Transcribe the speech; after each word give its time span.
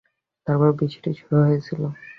তারপর 0.47 0.69
বৃষ্টি 0.79 1.09
শুরু 1.19 1.37
হয়েছিল। 1.41 1.81